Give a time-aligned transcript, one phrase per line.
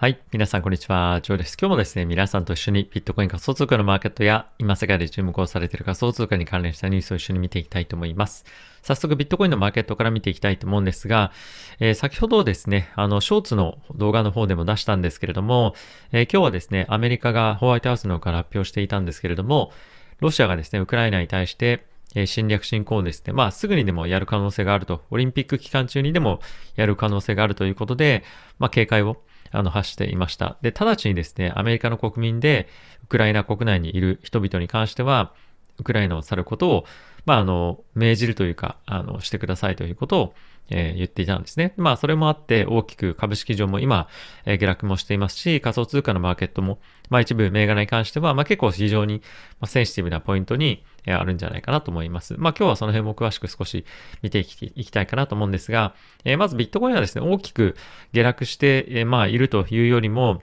[0.00, 0.20] はい。
[0.30, 1.18] 皆さん、こんにちは。
[1.24, 1.56] ジョーです。
[1.60, 8.44] 今日もですね、皆さんと一緒にビットコイン仮想通貨のマーケットや、今世界で注目をされている仮想通貨に関連したニュースを一緒に見ていきたいと思います。
[8.82, 11.32] 早速、ビットコインのマーケットから見ていきたいと思うんですが、
[11.80, 15.74] えー、先ほどですね、あの、ショーツの動画の方でも出したんですけれども、
[16.12, 19.72] えー、今日はですね、アメリカがホワイトハウスの方から発表していたんですけれども、
[20.20, 21.84] ロシアがですね、ウクライナに対して、
[22.14, 26.40] え侵略侵攻ですね、まあすぐにでもやる可能性があると、オリンピック期間中にでも
[26.76, 28.22] やる可能性があるということで、
[28.60, 29.20] まあ警戒を
[29.50, 30.56] あの、発していました。
[30.62, 32.68] で、直ちにですね、アメリカの国民で、
[33.04, 35.32] ウクライナ国内にいる人々に関しては、
[35.78, 36.84] ウクライナを去ることを、
[37.24, 40.34] まあ、あの、命じるというか、あの、してくださいということを、
[40.70, 41.74] えー、言っていたんですね。
[41.76, 44.08] まあ、それもあって大きく株式上も今、
[44.44, 46.78] えー、下落もしていますし、仮想通貨のマーケットも、
[47.10, 49.22] まあ、一部銘柄に関しては、まあ、結構非常に、
[49.60, 52.34] ま、センシティブなポイントに、えー、あるんじゃないかなと思います。
[52.38, 53.84] まあ、今日はその辺も詳しく少し
[54.22, 57.76] 見ていきいきたいかなと思うんですが、えー、まずビットコインはですね、大きく
[58.12, 60.42] 下落して、えー、まあ、いるというよりも、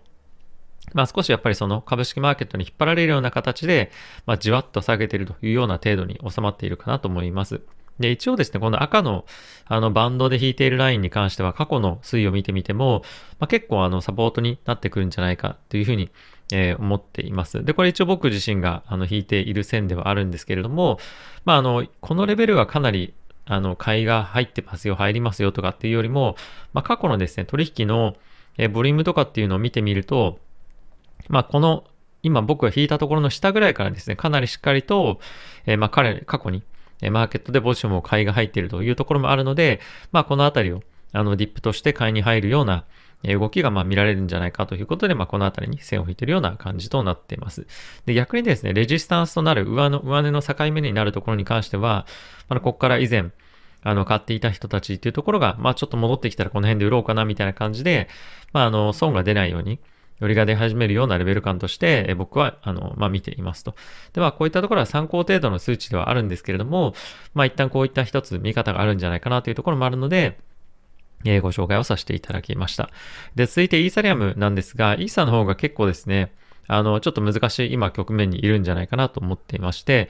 [0.93, 3.91] まあ少しやっぱりその株式マーケットに引っ張られるような形で、
[4.25, 7.61] まあじわっと下げているというような程度に収まっているかなと思います。
[7.99, 9.25] で、一応ですね、この赤の
[9.65, 13.01] あのバンドで引いているラインに関しては過去の推移を見てみても、
[13.39, 16.11] まあ、結構あのサポートになってくるんじゃないかというふうに、
[16.51, 17.63] えー、思っています。
[17.63, 20.99] で、これ一応僕自身があの引いている線ではあるんですけれども、
[21.45, 23.13] まああの、このレベルはかなり
[23.45, 26.35] あの、買いが入ってますよ、入りますよとかっていうよりも、
[26.73, 28.15] まあ過去のですね、取引の、
[28.57, 30.39] え、ボリュームとかっていうのを見てみると、
[31.27, 31.85] まあこの
[32.23, 35.19] 今僕が引いたところの下ぐらいからですね、かなりしっかりと、
[35.67, 36.63] えー、まあ彼、過去に
[37.01, 39.79] マーケットでポジションも買いが入っているというところもあるので、
[40.11, 40.81] まあこのあたりを
[41.13, 42.85] あのディップとして買いに入るような
[43.23, 47.65] 動きがま見られるんじゃないかということで、まあこのあたりに線を引いているような感じとなっています。
[48.05, 52.05] で、逆にですね、レジスタンスとなる上の、上値の境目になるところに関しては、
[52.49, 53.31] あ、ここから以前、
[53.83, 58.09] あの、買っていた人たちっていうところが、まあちょっと戻ってきたらこの辺で売ろうかなみたいな感じで、
[58.53, 59.79] まああの、損が出ないように、
[60.19, 63.75] よりが出始めるようなレベル感として、え僕は、あの、まあ、見ていますと。
[64.13, 66.93] では、こういったところは参考程度の数値ではあるんですけれども、
[67.33, 70.37] まあ、一旦こういった一つ見方があるんじゃないかなというところもあるので、
[71.25, 72.89] えー、ご紹介をさせていただきました。
[73.35, 76.33] で、続いてイーサリアムなんですが、イーサの方が結構ですね、
[76.67, 80.09] あの、ちょっと難しい今局面にいるんじゃないかなと思っていまして、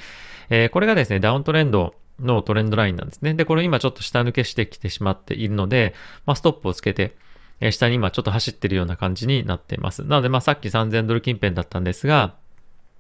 [0.49, 3.33] えー、これがですね、ダウントレンドのトレンドラインなんですね。
[3.33, 5.93] で、これ今ちょっと下抜けしてきてしまっているので、
[6.25, 7.15] まあ、ストップをつけて、
[7.59, 10.03] え下に今ちょっと走ってるような感じになっています。
[10.03, 12.35] なので、まあさっき3000ドル近辺だったんですが、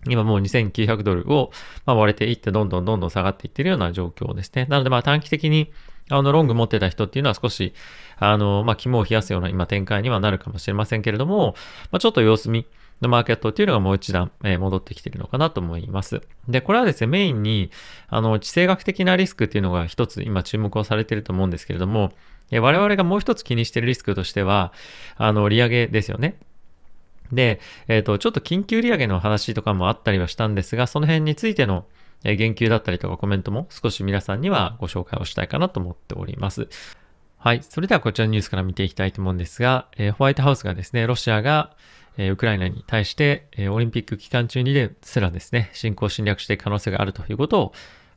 [0.07, 1.51] 今もう2900ドルを、
[1.85, 4.65] 割れていってどんどんどんどん下がっていってるような状況ですね。
[4.69, 5.71] なのでまあ短期的に
[6.09, 7.73] あのロング持ってた人っていうのは少し、
[8.17, 11.55] あの、まあ肝を冷やすような今展開にはなるかもしれませんけれども、
[11.91, 12.65] まあちょっと様子見
[13.01, 16.21] のマーケットっていうのがもう一段、戻ってきてるのかなと思います。
[16.47, 17.71] で、これはですね、メインに、
[18.07, 22.13] あの、地政学的なリスクっていうのが一つ今注目をされてると思うんですけれども、
[22.51, 24.71] 我々がもう一つ気にしているリスクとしては、
[25.17, 26.37] あの、利上げですよね。
[27.31, 31.85] で、えっ、ー、と、ちょっと緊急利上げの話とかもあったりはしたんですが、その辺についての
[32.23, 36.67] 言及だったりとかコメントも少し皆さんにはご紹介をしたいかなと思っております。
[37.37, 37.61] はい。
[37.61, 41.75] それではこちらのニュースから見ていきたいと思うんですが、えー、ホワイトハウスがですね、ロシアが、
[42.17, 47.73] えー、ウクライナに対して、えー、オリンピック期間中にですらですね、侵攻侵略していく可能性があるということを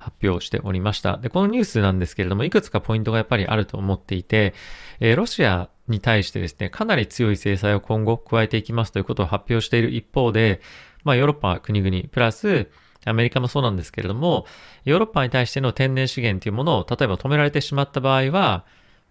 [0.08, 1.18] 発表しておりました。
[1.18, 4.54] で、このニュースなんですけれども、いくつかポイントがやっぱりあると思っていて、
[5.00, 10.60] えー、ロシアに対してですね、かなり強い制裁を今後加えていきますということを発表している一方で、
[11.04, 12.68] まあヨーロッパ国々、プラス、
[13.04, 14.46] アメリカもそうなんですけれども、
[14.84, 18.64] ヨーロッパに対しての天然資源というものを、例えば止められてしまった場合は、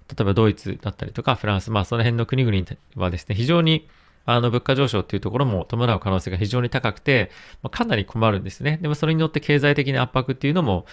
[0.09, 2.65] 例えばドイツだったりとかフランス、まあその辺の国々
[2.95, 3.87] はですね、非常に
[4.27, 7.31] あの、物価上昇っていうところも伴う可能性が非常に高くて、
[7.63, 8.77] まあ、かなり困るんですね。
[8.81, 10.85] でもそれによって経済的な圧迫っていうのも、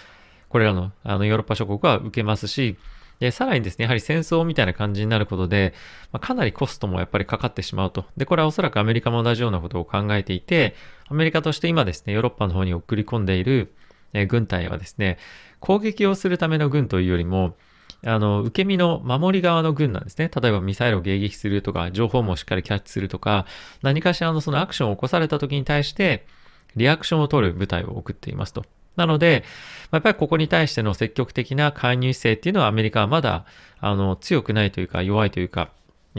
[0.47, 2.77] これらのあのヨーロッパ諸国は受けますし、
[3.19, 5.73] で、さらにですね、やはり戦争みたいな感じになることで、
[6.13, 8.05] まあ、かなりコストもやっぱりかかってしまうと。
[8.15, 10.73] で、これはおそらくアメリカも同じようなことを考えていて、
[11.09, 13.73] アメリカとして今ですね、ヨーロッパの方に送り込んでいる、
[14.13, 15.17] え軍隊はですね、
[15.59, 17.57] 攻撃をするための軍というよりも、
[18.05, 20.29] あの、受け身の守り側の軍なんですね。
[20.39, 23.47] 例えばミサイルを迎撃するとか、情報もしっかりキャッチするとか、
[23.81, 26.27] 何かしらのそのアクションを起こされた時に対して、
[26.75, 28.63] リアクションを取る部隊を送っていますと。
[28.95, 29.43] なので、
[29.91, 33.45] やっぱりここに対しての積極的な介入姿勢っていうのはアメリカはまだ、
[33.79, 35.71] あの、強くないというか弱いというか、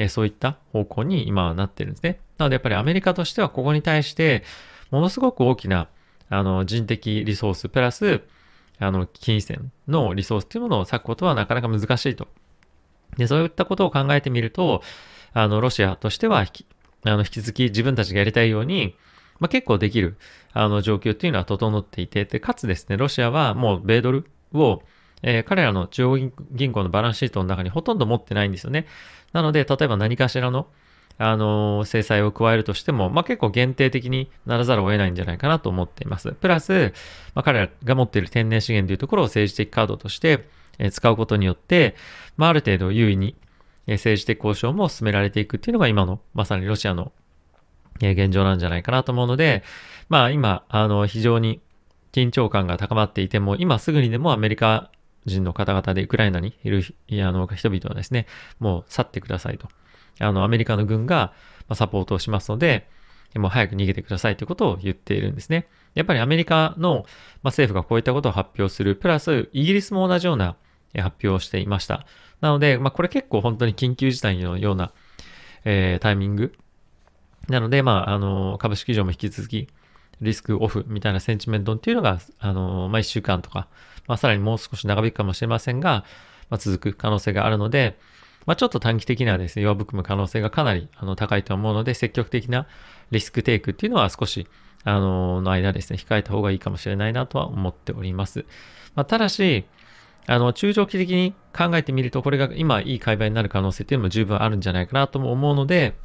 [0.08, 2.20] そういった方向に今はなってるんですね。
[2.36, 4.42] なのでやっぱりアメリカとしてはここに対して、
[4.90, 5.88] ものすごく大きな、
[6.28, 8.22] あの、人的リソースプラス、
[8.78, 12.28] あの、金銭のリソースっていうものを割くことはなかなか難しいと。
[13.16, 14.82] で、そういったことを考えてみると、
[15.32, 16.66] あの、ロシアとしては引き、
[17.04, 18.94] あの、引き続き自分たちがやりたいように、
[19.38, 20.16] まあ、結構できる、
[20.52, 24.82] あの、状況っていうのは整っていて、で、かつですね、ロシアはもう米ドルを、
[25.22, 28.86] えー、彼らの中央銀行のバランスシートの中にほとんど持ってないんですよね。
[29.32, 30.68] なので、例えば何かしらの、
[31.18, 36.32] あの、制裁を加えるとしても、まあ、結構限定的にならざるを得ないんじゃないかなと思っています。
[36.32, 36.92] プラス、
[37.34, 40.48] まあ、彼らが持っている天然資源というところを政治的カードとして、
[40.90, 41.96] 使うことによって、
[42.36, 43.34] まあ、ある程度優位に、
[43.86, 47.12] 政治的交渉も進められていくっていうのが今の、まさにロシアの、
[47.98, 49.62] 現状なんじゃないかなと思うので、
[50.10, 51.60] まあ、今、あの、非常に
[52.12, 54.90] 緊張感が高まっていても、今すぐにでもアメリカ
[55.24, 58.26] 人の方々でウクライナにいるあの人々はですね、
[58.58, 59.68] もう去ってくださいと。
[60.18, 61.32] あの、アメリカの軍が
[61.74, 62.88] サポートをしますので、
[63.34, 65.68] もう早く逃げてくださいということを言っているんですね。
[65.94, 67.04] やっぱりアメリカの
[67.42, 70.56] 政府がこういったことを発表する、プラスイギリスも同じような
[70.94, 72.06] 発表をしていました。
[72.40, 74.92] なので、まあ、これ結構本当に緊急事態のような、
[75.64, 76.52] えー、タイミング。
[77.48, 79.68] なので、まあ、あの、株式市場も引き続き
[80.20, 83.68] リスクオフみたいなセンチメントっていうのが、あの、まあ、1週間とか、
[84.06, 86.04] まあ、さらにもう少し長引くかもしれませんが、
[86.50, 87.98] まあ、続く可能性があるので、
[88.46, 92.66] まあ、ちょっと短期的にはですね、弱含む可能性がかなりあの高いと思うので、積極的な
[93.10, 94.46] リスクテイクっていうのは少し、
[94.84, 98.46] あの、の間ですね、控えた方がいいかもしれないなとは思っております。
[98.94, 99.64] まあ、ただし、
[100.28, 105.96] あの、中長期的に考えてみると、これが今いい買い場になる可能性っていうのも十分あるんじゃないかなとも思うので、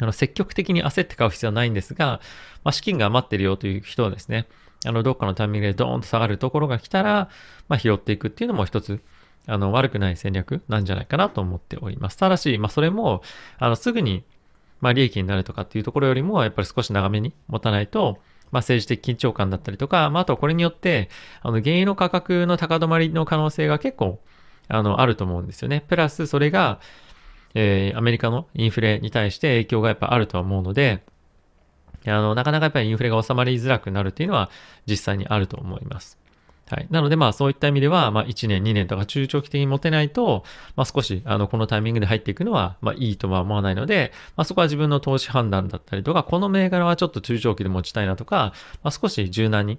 [0.00, 2.20] あの、積極的に焦って買う必要はないんですが、
[2.62, 4.46] まあ、資金が余ってるよという人はですね、
[4.86, 7.30] あの、どっかのタイミングでドーンと下がるところが来たら、
[7.68, 9.00] まあ、拾っていくっていうのも一つ、
[9.46, 12.16] あの、悪くない戦略なんじゃないかなと思っております。
[12.16, 13.22] ただし、まあ、それも、
[13.58, 14.24] あの、すぐに、
[14.80, 18.18] まあ、利益になるとかっていうところよりも、やっぱり少し長めに持たないと、
[18.50, 21.08] まあ、政治的緊張感だったりとか、まあ、あとこれによって、
[21.42, 24.20] あの、原油の価格の高止まりの可能性が結構、
[24.68, 25.84] あの、あると思うんですよね。
[25.88, 26.80] プラス、それが、
[27.54, 31.02] えー、アメリカのインフレに対して影響がやっぱあるとは思うので、
[32.06, 34.50] あの、なかなかやっぱりインフレが収まりづらくなるっていうのは
[34.86, 36.18] 実際にあると思います。
[36.70, 36.86] はい。
[36.90, 40.44] なので、まあ、そういった意味では、まあ、1年、2年とか中長期的に持てないと、
[40.76, 49.78] まあ、少し、あの、このタイミングで入っていくのは、まあ、いいとは思わないので、まあ、そこは自分の投資判断だったりとか、この銘柄はちょっと中長期で持ちたいなとか、まあ、少し柔軟に、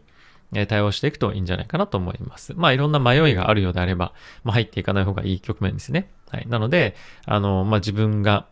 [0.56, 2.54] え対応していくといいんじゃないかなと思います。
[2.56, 4.14] まあ、いろんな迷いがあるようであれば、
[4.44, 6.10] まあ、入っていかない方がいい局面ですね。
[6.32, 6.48] はい。
[6.48, 6.96] なので、
[7.26, 8.48] あの、まあ、自分が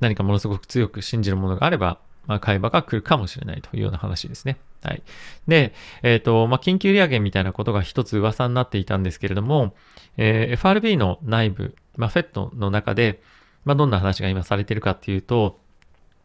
[0.00, 4.58] 何かものすごく強く信じるものがあれば、まあ、買い場が来るかもしれないというような話ですね。
[4.82, 5.02] はい。
[5.46, 5.72] で、
[6.02, 9.74] えっ、ー、と、まあ、緊急利上げみたいなことが一つ噂になっていたんですけれども、
[10.16, 13.20] えー、FRB の内部、まあ、FED の中で、
[13.64, 15.58] まあ、どんな話が今されているかっていうと、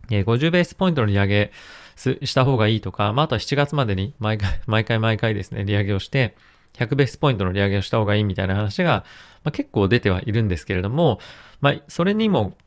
[0.09, 1.51] えー、50ベースポイントの利上げ
[1.95, 6.35] した方がいいとか、まあ、あとは7月までに毎回、毎回毎回ですね、利上げをして、
[6.73, 9.05] 100ベースポイントの利上げをした方がいいみたいな話が、
[9.43, 11.19] まあ、結構出てはいるんですけれども、
[11.61, 12.57] まあ、それにも、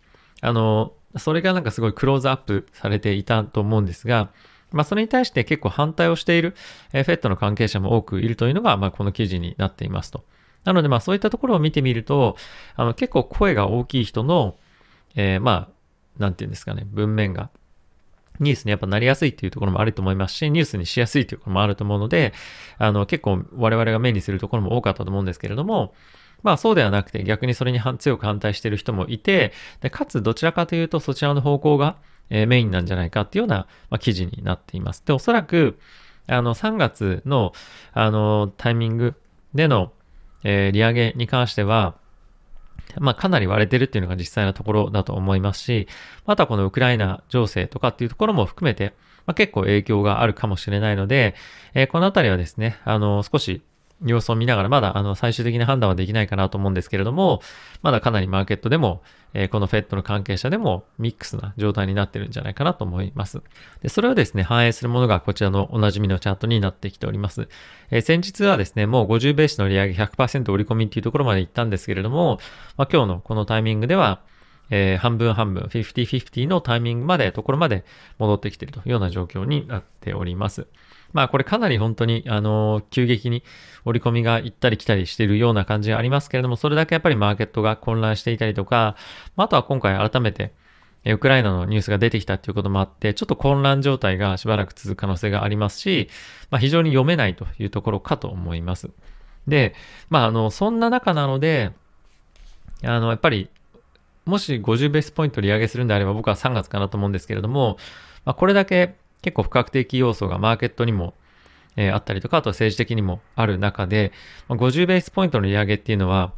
[0.41, 4.31] あの、それがなんかすごいクローズアップされていたと思うんですが、
[4.76, 6.55] まあ、それに対して結構反対をしている、
[6.93, 10.25] えー、フェットの関係者も多くいるというのが、まあ、この記事になっていますと。
[10.64, 12.37] なので、まあ、そういったところを見てみると、
[12.75, 14.56] あの、結構声が大きい人の、
[15.14, 15.76] えー、まあ、
[16.19, 17.50] なんていうんですかね、文面が、
[18.40, 22.34] ニュースにやっぱなりやすいっていうところもあると思いますし、ニュースにしやすいというところもあると思うので、
[22.78, 25.94] あの、結構我々が目にするところも多かったと思うんですけれども、
[26.46, 31.96] まあそうではなくて逆にそれに強く反対している人もいて、でかつどちらかというとそちらの方向が、
[32.31, 35.02] えー、メインなんじゃないかっていうような、まあ、記事になっています。
[35.04, 35.76] で、おそらく、
[36.28, 37.52] あの、3月の、
[37.93, 39.14] あの、タイミング
[39.54, 39.93] での、
[40.44, 41.96] えー、利上げに関しては、
[43.00, 45.88] まあ、かなり割れてるっていうのが実際のところだと思いますし、
[46.26, 48.94] あとはこのウクライナ情勢とかっていうところも含めて、
[49.26, 51.35] まあ、結構影響があるかもしれないので、
[51.75, 53.62] えー、このあたりはですね、あの、少し
[54.05, 57.41] 様子を見ながら、まだあの最終的な判断はできないかなと思うんですけれども、
[57.83, 63.43] まだかなりマーケットでも、えー、この FED の関係者でもミックスな状態になってるんじゃないかなと思います。
[63.83, 67.49] で、それをですね、反映するものがこちらのおなじみのチャートになってきております。
[67.91, 72.38] えー、先日はですね、もう50ベースの利上げ100%折り込みっていうところまで行ったんですけれども、
[72.76, 74.21] まあ、今日のこのタイミングでは、
[74.71, 77.85] えー、半分半分、50-50のタイミングまで、ところまで
[78.19, 80.67] 戻ってきているというような状況になっております。
[81.12, 83.42] まあこれかなり本当に、あの、急激に
[83.84, 88.96] 折り込みが行ったり来たりしているような感じがありますけれども、それだけやっぱりマーケットが混乱していたりとか、
[89.36, 90.52] あとは今回改めて、
[91.04, 96.08] ウクライナのニュースが出てきたっていうこともあって、ちょっと混乱状態がしばらく続く可能性がありますし、
[96.50, 98.90] まあ、非常に読めないというところかと思います。
[99.46, 99.75] で、
[100.10, 101.70] まあ、あの、そんな中なので、
[102.82, 103.48] あの、やっぱり、
[104.25, 107.76] もし50ベースポイント利上げするんであれば僕は3月かなと思うんですけれども、
[108.25, 108.96] まあ、これだけ
[109.26, 111.12] 結構不確定要素がマーケットにも、
[111.75, 114.12] えー、あったりとか、あとは政治的にもある中で、
[114.47, 116.33] ま、50ベースポイントの利上げっていうのは、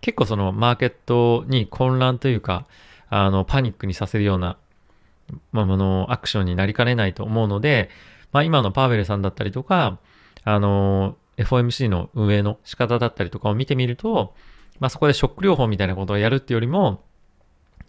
[0.00, 2.64] 結構そのマーケットに混乱というか、
[3.10, 4.56] あの、パニックにさせるような、
[5.52, 7.90] まあ、あの、アクションになりかねないと思うので、
[8.32, 9.98] まあ、今のパーベルさんだったりとか、
[10.44, 14.32] あの、FOMC の運営の仕方だったりとかを見てみると、
[14.78, 17.04] まあ、そこでショック療法みたいなことをやるっていうよりも、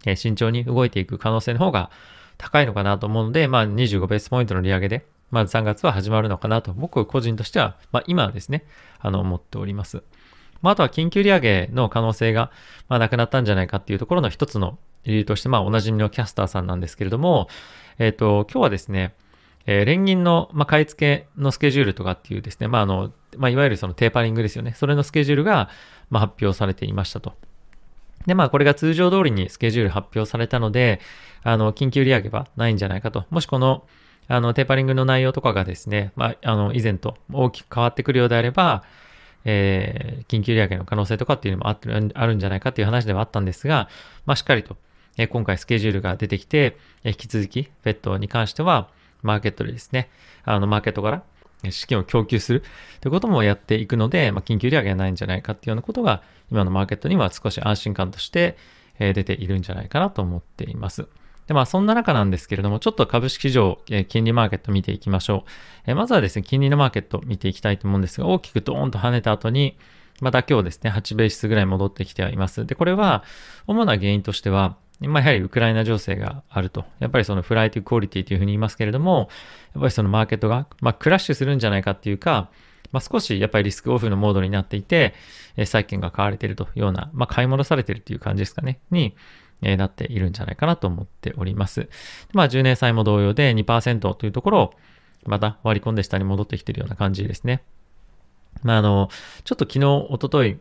[0.04, 1.90] え慎重に動いていく可能性の方が
[2.38, 8.64] 高いのかなと思うので、まあ、25ベースポイントの利上げで、まず3月は始まるのかなと、僕個人としては、まあ、今はですね、
[8.98, 10.02] あの、思っております。
[10.60, 12.50] まあ、あとは緊急利上げの可能性が、
[12.88, 17.48] まあ、なくなったんじゃないかっていうところの一つの理由として、まあ、おなじみのキャスターさんなんですけれども、
[17.98, 19.14] えっ、ー、と、今日はですね、
[19.66, 24.74] えー、連銀の、まあ、買い付けのスケジュールとかっていうですね、まあ、あの、まあ、いわゆるそのテーパリングですよね。
[24.76, 25.68] それのスケジュールが、
[26.10, 27.34] まあ、発表されていましたと。
[28.26, 31.00] で、まあ、これが通常通りにスケジュール発表されたので、
[31.42, 33.24] あの、緊急利上げはないんじゃないかと。
[33.30, 33.84] もしこの、
[34.28, 38.84] あの、テーパリングの内容とかがですね、まあ、あの、以前と大きく変わってくるようであれば、
[39.44, 41.76] えー、緊急利上げの可能性とかっていうのもあ
[42.14, 43.88] あるんじゃないかっていう話ではあったんですが、
[44.24, 44.76] まあ、しっかりと、
[45.18, 48.88] えー、今回スケジュールが出てきて、えー、引き続き、フェットに関しては、
[49.22, 50.10] マーケットでですね、
[50.44, 51.22] あの、マーケットから
[51.70, 52.62] 資金を供給する
[53.00, 58.56] ということもやっていくので、まあ、緊急利上げはないんじゃないかっていうようなことが、今のマーケットには少し安心感として、
[58.98, 61.08] 出ているんじゃないかなと思っています。
[61.46, 65.90] で、まあそんな中なんですけれども、ちょっと株式市場、え、金利マーケット見ていきましょう。
[65.90, 69.76] え、まずはですね、金利のマーケット見ていきたいと思うんですが、大きくドーンと跳ねた後に、
[70.20, 72.64] また今日ですね、8ベースぐらい戻ってきてはいます。
[72.64, 73.24] で、これは、
[73.66, 74.76] 主な原因としては、
[75.08, 76.84] まあ、やはりウクライナ情勢があると。
[76.98, 79.28] やっぱりそのフライトクオリティというふうに言いますけれども、
[79.74, 82.50] やっぱりそのマーケットが、まあ、クラッシュするんじゃないかっていうか、
[82.92, 85.14] まあ、少しやっぱりリスクオフのモードになっていて、
[85.64, 89.14] 債券が買われているというような、まあ、買い戻されているという感じですかね、に、
[89.62, 91.88] えなっているんじゃないかなと思っております。
[92.32, 94.74] まあ、10年債も同様で2%というところを、
[95.24, 97.62] また割り込んで下に戻ってきているような感じですね。
[98.62, 99.08] まあ、あの、
[99.44, 100.58] ちょっと昨日、おととい、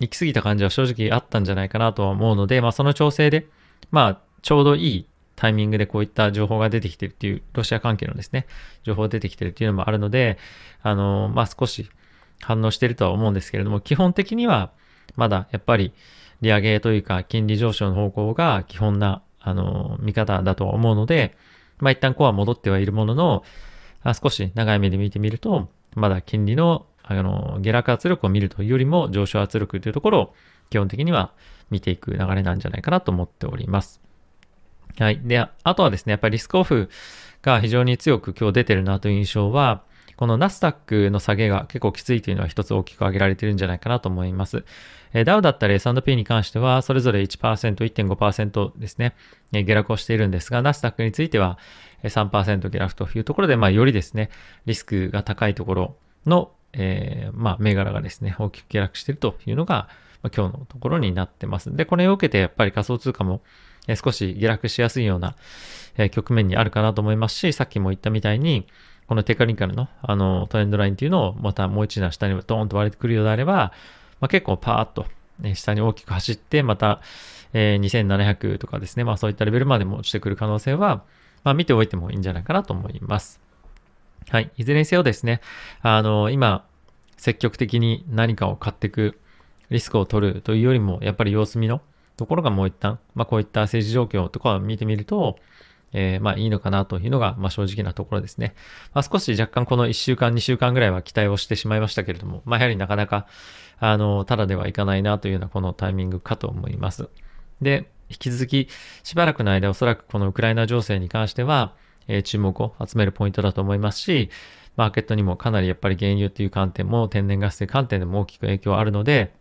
[0.00, 3.46] 行き過ぎた感じは正直あったんじゃないかなとは思うので、まあ、その調整で、
[3.90, 5.06] まあ、ちょうどいい
[5.36, 8.46] タイミングでこういった情報が出てきてるっていう、ロシア関係のですね、
[8.82, 10.38] 情報が出てきてるっていうのもあるので、
[10.82, 11.88] あの、まあ、少し
[12.40, 14.70] 反応してるとは思うんですけれども、基本的には、
[15.16, 15.92] まだやっぱり、
[16.40, 21.36] 利上げというか金利上昇の方向が基本な、あの、見方だとは思うので、
[21.78, 23.44] まあ一旦コア戻ってはいるものの、
[24.20, 30.34] 少し長い目で見てみると、まだ金利の、あの、下落圧力を見るというよりも上昇圧力というところを
[30.70, 31.32] 基本的には
[31.70, 34.00] 見ていく流れなんじゃないかなと思っております。
[34.98, 35.20] はい。
[35.22, 36.88] で、あとはですね、やっぱりリスクオフ
[37.42, 39.82] が非常に強く今日出てるなという印象は、
[40.16, 44.64] このナスダックの下げが結構きついというのは一つ大きく挙げられてるんじゃないかなと思います。
[45.12, 49.14] えー、ダウだったり S&P に関しては、それぞれ1%、1.5%ですね、
[49.52, 51.56] えー、下落をしているんですが、ナスダックについては
[52.02, 54.30] 3%下落というところで、まあ、よりですね、
[54.66, 55.96] リスクが高いところ
[56.26, 59.88] の、えー、まあ、銘柄がですね、大きく下落しているというのが、
[60.34, 61.74] 今日のところになってます。
[61.74, 63.42] で、これを受けてやっぱり仮想通貨も、
[64.02, 65.34] 少し下落しやすいような、
[66.10, 68.66] 局面にあるかなと思いますし、さっきも言ったみたいに、
[69.06, 73.72] このテカリカルのあのトレンドラインっていうのをまたもう一段下にドーンと割れてくるようであれば、
[74.20, 75.06] まあ、結構パーッと、
[75.54, 77.00] 下に大きく走って、また、
[77.54, 81.04] え、2700とかですね、まあそういったレベルまでも落ちてくる可能性は、
[81.44, 83.40] まあ見ておいてもいいんじゃないかなと思います。
[84.28, 84.50] はい。
[84.58, 85.40] いずれにせよですね、
[85.80, 86.66] あの、今、
[87.16, 89.18] 積極的に何かを買っていく
[89.70, 91.80] リスクを取るというよりも、やっぱり様子見の
[92.16, 95.38] ところがもう一旦、まあこういった政治状況とかを見てみると、
[95.92, 98.54] えー、まあいいのかなというのが、まあ正直なところですね。
[98.94, 103.26] まあ少し若干この1週間、2週間ぐらいは期待をしてしまいましたけれども、まあやはりなかなか、
[103.78, 107.08] あの、ただではいかないなというようなこのタイミングかと思います。
[107.60, 108.68] で、引き続き
[109.02, 111.74] しばらくの間おそらくこのウクライナ情勢に関しては、
[112.08, 114.30] え、注目を集めるポイントだと思いますし、
[114.76, 119.34] マーケットにもかなりやっぱり原油っていう観点も天然ガスという観点でも大きく影響あるので、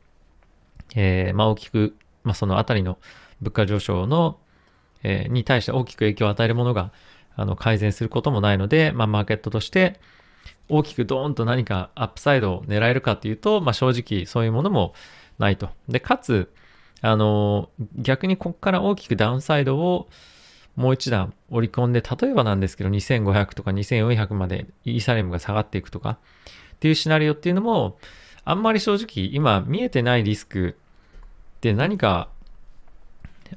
[0.95, 2.97] えー、まあ大きく、まあそのあたりの
[3.41, 4.39] 物価上昇の
[5.03, 6.91] えー、に対して大きく影響を与えるものが、
[7.35, 9.99] あの、改善することもないので、まあ、マーケットとして、
[10.69, 14.93] 大きくドーンと何かアップサイドを狙えるかっていうと、まあ、正直そういうものも
[15.39, 15.69] ないと。
[15.87, 16.51] で、かつ、
[17.01, 20.09] あの、逆にここから大きくダウンサイドを
[20.75, 26.17] もう一段織り込んで、例えばなんですけど、2500とか2400までイーサレムが下がっていくとか
[26.75, 27.97] っていうシナリオっていうのも、
[28.49, 30.75] あんまり正直今見えてないリスク
[31.57, 32.29] って何か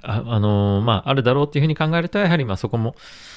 [0.02, 2.94] あ、あのー、まあ、あるだろうっていうふうに考えると、やはりまあそこも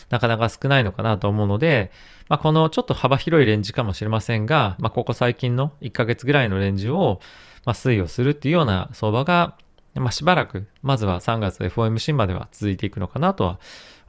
[0.10, 1.92] なかなか少ないのかなと思うので、
[2.30, 7.20] まあ、このちょっと幅広いレンジかもしれませんが、まあ、ここ最近の1ヶ月ぐらいのレンジを、
[7.66, 9.58] まあ、推移をするっていうような相場が、
[9.96, 13.60] まあ、しばらく、まずは3月 FOMC までは続いていくのかなとは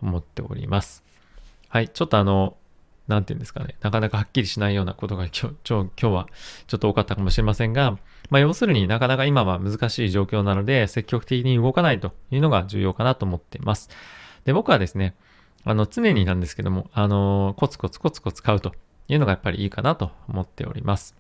[0.03, 1.03] 思っております。
[1.69, 2.57] はい、ちょっとあの、
[3.09, 6.27] なんていうんですかね、なかなかはっきりしないようなことが今日、今日は
[6.67, 7.99] ちょっと多かったかもしれませんが、
[8.31, 13.91] まあ要するになかなか今は難しい状況なので、積極的に動かないというのが重要かなと思っています。
[14.45, 15.15] で、僕はですね、
[15.65, 18.73] あの、常になんですけども、あの、コツコツコツコツ買うと
[19.09, 21.15] いうのがやっぱりいいかなと思っております。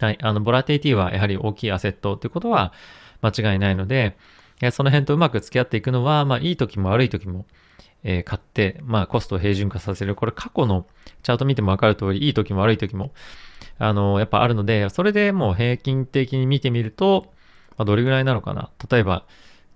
[0.00, 0.18] はい。
[0.20, 2.72] あの、ボラティティはやはり大きいアセットということは
[3.22, 4.16] 間違いないので、
[4.72, 7.46] その辺とうまく付き合っていくのは、まあ、いい時も悪い時も、
[8.04, 10.14] え、買って、まあ、コストを平準化させる。
[10.14, 10.86] これ過去の
[11.22, 13.12] チャート見てもわかる通り、いい時も悪い時も、
[13.78, 17.32] あの、やっぱあるので、それでもう平均的に見てみると、
[17.76, 18.70] まあ、どれぐらいなのかな。
[18.90, 19.24] 例えば、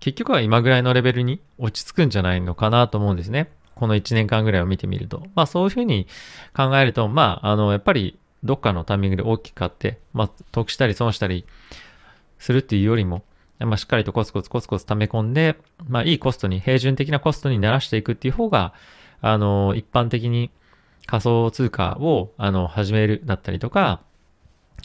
[0.01, 3.51] 結局は今ぐらいのレベルに落ち着くんじゃないのかなと思うんですね。
[3.75, 5.23] この1年間ぐらいを見てみると。
[5.35, 6.07] まあそういうふうに
[6.55, 11.45] 考えると、まああの、やっぱりどっかのタイミングで大きく買って、まあ得したり損したり
[12.39, 13.25] するっていうよりも、
[13.61, 15.57] まあしっかりとコツコツコツコツ溜め込んで、
[15.89, 18.73] まあいいコストに、平準的なコストにならしていくっていう方が、
[19.21, 20.51] あの、一般的に
[21.07, 24.01] 仮想通貨を、あの、始めるだったりとか、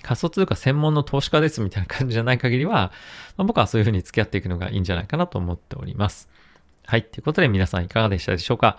[0.02, 2.92] 仮想通貨専門の投資家ですみたいな感じじゃない限りは、
[3.38, 6.30] まあ、僕はそういうふうに付き合っていくのがいいんじゃないかなと思っております。
[6.86, 7.04] はい。
[7.04, 8.78] ということで皆さんいかがでしたでしょうか？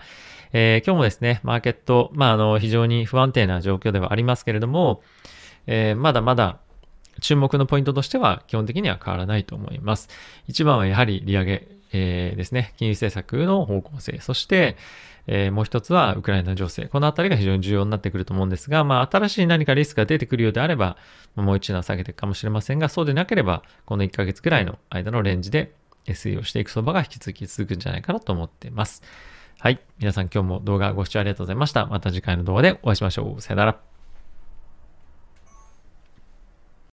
[0.53, 5.01] えー、今日もですね、マーケット、まあ、あの、非常に不安定な状況ではありますけれども、
[5.67, 6.59] えー、まだまだ
[7.21, 10.09] 注目のポイントとしては基本的には変わらないと思います。
[10.47, 14.77] 一番はやはり利上げ、えー、ですね、金融政策の方向性、そして、
[15.27, 16.85] えー、もう一つはウクライナ情勢。
[16.85, 20.97] このあたりが非常に重要になってくると思うんですが、まあ、新しい何かリスクが出てくるようであれば、
[21.35, 25.73] もう一段下げていくかもしれませんが、そうでなければ、この1ヶ月くらいの間のレンジで
[26.05, 29.01] SE をしていく相場が引き続き続くんじゃないかなと思っています。
[29.59, 29.79] はい。
[29.97, 31.85] 皆さん今日も動画ご視聴ありがとうございました。
[31.87, 33.41] また次回の動画でお会いしましょう。
[33.41, 33.94] さよなら。